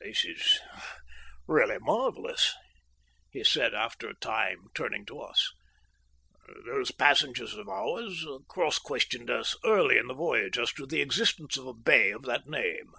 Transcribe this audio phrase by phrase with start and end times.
[0.00, 0.60] "This is
[1.46, 2.54] really marvellous,"
[3.30, 5.52] he said, after a time, turning to us.
[6.74, 11.58] "These passengers of ours cross questioned us early in the voyage as to the existence
[11.58, 12.94] of a bay of that name.